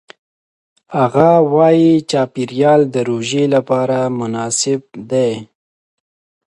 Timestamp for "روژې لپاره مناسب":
3.09-4.81